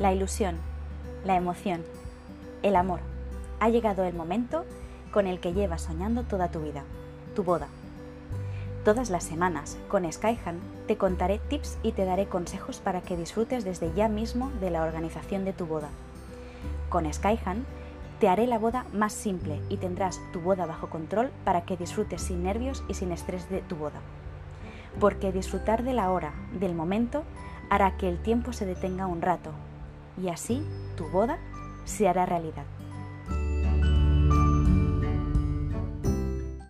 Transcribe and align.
La 0.00 0.14
ilusión, 0.14 0.56
la 1.26 1.36
emoción, 1.36 1.84
el 2.62 2.74
amor. 2.76 3.00
Ha 3.60 3.68
llegado 3.68 4.04
el 4.04 4.14
momento 4.14 4.64
con 5.12 5.26
el 5.26 5.40
que 5.40 5.52
llevas 5.52 5.82
soñando 5.82 6.22
toda 6.22 6.50
tu 6.50 6.60
vida, 6.60 6.84
tu 7.36 7.44
boda. 7.44 7.68
Todas 8.82 9.10
las 9.10 9.24
semanas, 9.24 9.76
con 9.88 10.10
Skyhan, 10.10 10.58
te 10.86 10.96
contaré 10.96 11.38
tips 11.38 11.76
y 11.82 11.92
te 11.92 12.06
daré 12.06 12.24
consejos 12.24 12.80
para 12.80 13.02
que 13.02 13.18
disfrutes 13.18 13.62
desde 13.62 13.92
ya 13.92 14.08
mismo 14.08 14.50
de 14.62 14.70
la 14.70 14.84
organización 14.84 15.44
de 15.44 15.52
tu 15.52 15.66
boda. 15.66 15.90
Con 16.88 17.12
Skyhan, 17.12 17.66
te 18.20 18.30
haré 18.30 18.46
la 18.46 18.58
boda 18.58 18.86
más 18.94 19.12
simple 19.12 19.60
y 19.68 19.76
tendrás 19.76 20.18
tu 20.32 20.40
boda 20.40 20.64
bajo 20.64 20.88
control 20.88 21.30
para 21.44 21.66
que 21.66 21.76
disfrutes 21.76 22.22
sin 22.22 22.42
nervios 22.42 22.82
y 22.88 22.94
sin 22.94 23.12
estrés 23.12 23.50
de 23.50 23.60
tu 23.60 23.76
boda. 23.76 24.00
Porque 24.98 25.30
disfrutar 25.30 25.82
de 25.82 25.92
la 25.92 26.10
hora, 26.10 26.32
del 26.58 26.74
momento, 26.74 27.22
hará 27.68 27.98
que 27.98 28.08
el 28.08 28.22
tiempo 28.22 28.54
se 28.54 28.64
detenga 28.64 29.06
un 29.06 29.20
rato 29.20 29.52
y 30.22 30.28
así 30.28 30.62
tu 30.96 31.08
boda 31.08 31.38
se 31.84 32.08
hará 32.08 32.26
realidad. 32.26 32.64